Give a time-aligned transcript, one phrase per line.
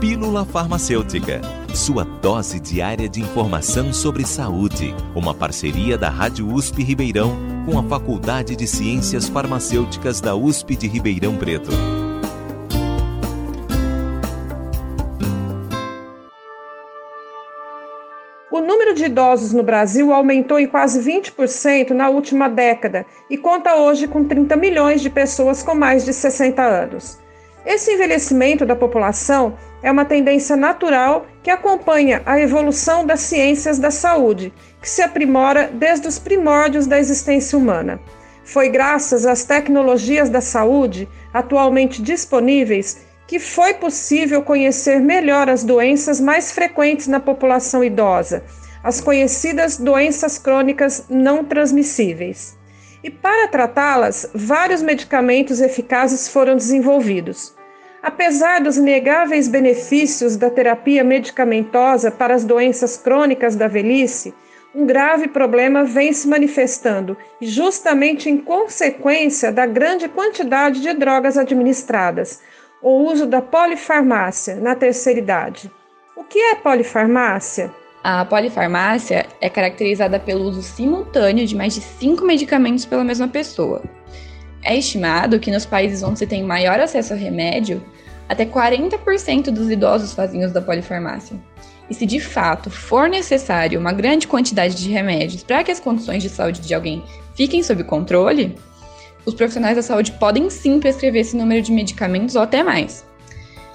[0.00, 1.40] Pílula Farmacêutica,
[1.74, 4.94] sua dose diária de informação sobre saúde.
[5.14, 7.34] Uma parceria da Rádio USP Ribeirão
[7.64, 11.70] com a Faculdade de Ciências Farmacêuticas da USP de Ribeirão Preto.
[18.50, 23.76] O número de idosos no Brasil aumentou em quase 20% na última década e conta
[23.76, 27.25] hoje com 30 milhões de pessoas com mais de 60 anos.
[27.66, 33.90] Esse envelhecimento da população é uma tendência natural que acompanha a evolução das ciências da
[33.90, 37.98] saúde, que se aprimora desde os primórdios da existência humana.
[38.44, 46.20] Foi graças às tecnologias da saúde atualmente disponíveis que foi possível conhecer melhor as doenças
[46.20, 48.44] mais frequentes na população idosa,
[48.84, 52.56] as conhecidas doenças crônicas não transmissíveis.
[53.02, 57.55] E para tratá-las, vários medicamentos eficazes foram desenvolvidos.
[58.06, 64.32] Apesar dos inegáveis benefícios da terapia medicamentosa para as doenças crônicas da velhice,
[64.72, 72.40] um grave problema vem se manifestando, justamente em consequência da grande quantidade de drogas administradas,
[72.80, 75.68] o uso da polifarmácia na terceira idade.
[76.16, 77.74] O que é polifarmácia?
[78.04, 83.82] A polifarmácia é caracterizada pelo uso simultâneo de mais de cinco medicamentos pela mesma pessoa.
[84.62, 87.80] É estimado que nos países onde se tem maior acesso a remédio,
[88.28, 91.36] até 40% dos idosos fazem uso da polifarmácia.
[91.88, 96.22] E se de fato for necessário uma grande quantidade de remédios para que as condições
[96.22, 97.02] de saúde de alguém
[97.34, 98.56] fiquem sob controle,
[99.24, 103.04] os profissionais da saúde podem sim prescrever esse número de medicamentos ou até mais.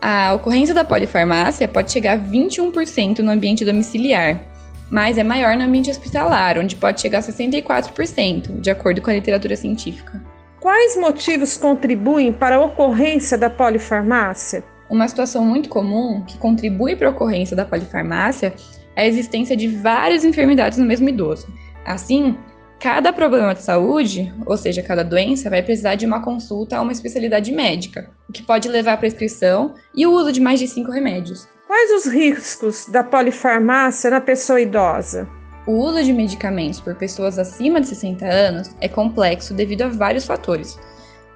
[0.00, 4.38] A ocorrência da polifarmácia pode chegar a 21% no ambiente domiciliar,
[4.90, 9.14] mas é maior no ambiente hospitalar, onde pode chegar a 64%, de acordo com a
[9.14, 10.33] literatura científica.
[10.64, 14.64] Quais motivos contribuem para a ocorrência da polifarmácia?
[14.88, 18.54] Uma situação muito comum que contribui para a ocorrência da polifarmácia
[18.96, 21.46] é a existência de várias enfermidades no mesmo idoso.
[21.84, 22.38] Assim,
[22.80, 26.92] cada problema de saúde, ou seja, cada doença, vai precisar de uma consulta a uma
[26.92, 30.90] especialidade médica, o que pode levar à prescrição e o uso de mais de cinco
[30.90, 31.46] remédios.
[31.66, 35.28] Quais os riscos da polifarmácia na pessoa idosa?
[35.66, 40.26] O uso de medicamentos por pessoas acima de 60 anos é complexo devido a vários
[40.26, 40.78] fatores,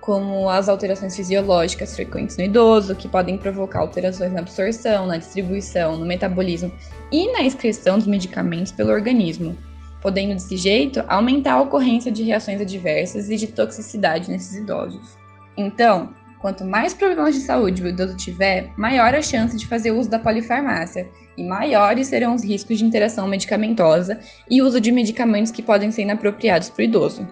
[0.03, 5.97] como as alterações fisiológicas frequentes no idoso, que podem provocar alterações na absorção, na distribuição,
[5.97, 6.71] no metabolismo
[7.11, 9.56] e na excreção dos medicamentos pelo organismo,
[10.03, 15.16] podendo desse jeito aumentar a ocorrência de reações adversas e de toxicidade nesses idosos.
[15.56, 20.09] Então, Quanto mais problemas de saúde o idoso tiver, maior a chance de fazer uso
[20.09, 25.62] da polifarmácia e maiores serão os riscos de interação medicamentosa e uso de medicamentos que
[25.62, 27.27] podem ser inapropriados para o idoso.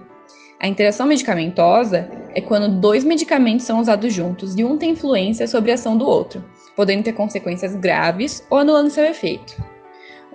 [0.58, 5.70] A interação medicamentosa é quando dois medicamentos são usados juntos e um tem influência sobre
[5.70, 6.42] a ação do outro,
[6.74, 9.54] podendo ter consequências graves ou anulando seu efeito.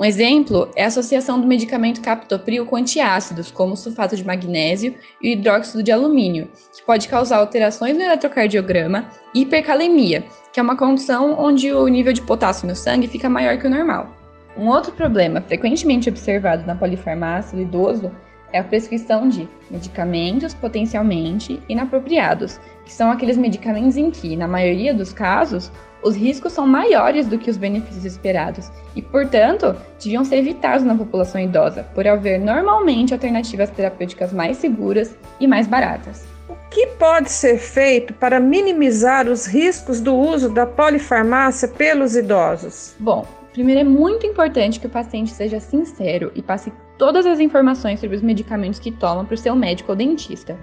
[0.01, 4.95] Um exemplo é a associação do medicamento captopril com antiácidos, como o sulfato de magnésio
[5.21, 10.63] e o hidróxido de alumínio, que pode causar alterações no eletrocardiograma e hipercalemia, que é
[10.63, 14.09] uma condição onde o nível de potássio no sangue fica maior que o normal.
[14.57, 18.11] Um outro problema frequentemente observado na polifarmácia do idoso
[18.51, 24.93] é a prescrição de medicamentos potencialmente inapropriados, que são aqueles medicamentos em que, na maioria
[24.93, 25.71] dos casos,
[26.03, 30.95] os riscos são maiores do que os benefícios esperados e, portanto, deviam ser evitados na
[30.95, 36.25] população idosa, por haver normalmente alternativas terapêuticas mais seguras e mais baratas.
[36.49, 42.95] O que pode ser feito para minimizar os riscos do uso da polifarmácia pelos idosos?
[42.99, 47.99] Bom, primeiro é muito importante que o paciente seja sincero e passe todas as informações
[47.99, 50.55] sobre os medicamentos que toma para o seu médico ou dentista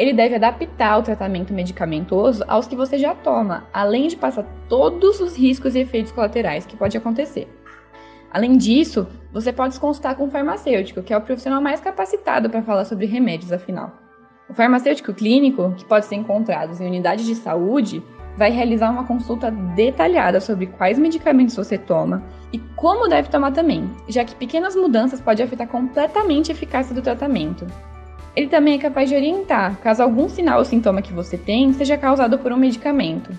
[0.00, 5.20] ele deve adaptar o tratamento medicamentoso aos que você já toma, além de passar todos
[5.20, 7.46] os riscos e efeitos colaterais que pode acontecer.
[8.32, 12.50] Além disso, você pode se consultar com um farmacêutico, que é o profissional mais capacitado
[12.50, 13.92] para falar sobre remédios, afinal.
[14.48, 18.02] O farmacêutico clínico, que pode ser encontrado em unidades de saúde,
[18.40, 23.90] vai realizar uma consulta detalhada sobre quais medicamentos você toma e como deve tomar também,
[24.08, 27.66] já que pequenas mudanças podem afetar completamente a eficácia do tratamento.
[28.34, 31.98] Ele também é capaz de orientar caso algum sinal ou sintoma que você tem seja
[31.98, 33.30] causado por um medicamento.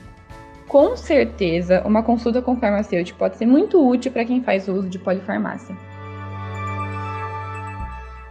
[0.67, 4.99] Com certeza, uma consulta com farmacêutico pode ser muito útil para quem faz uso de
[4.99, 5.75] polifarmácia.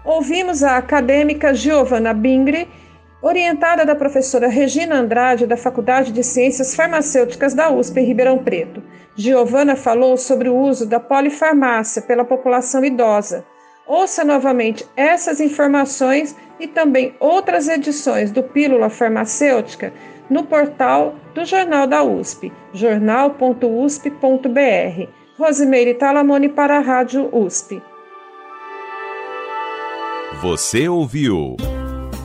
[0.04, 2.68] Ouvimos a acadêmica Giovanna Bingri,
[3.22, 8.82] orientada da professora Regina Andrade, da Faculdade de Ciências Farmacêuticas da USP em Ribeirão Preto.
[9.14, 13.44] Giovanna falou sobre o uso da polifarmácia pela população idosa.
[13.86, 19.92] Ouça novamente essas informações e também outras edições do Pílula Farmacêutica
[20.30, 25.08] no portal do Jornal da USP, jornal.usp.br.
[25.36, 27.82] Rosimeire Talamone para a Rádio USP.
[30.40, 31.56] Você ouviu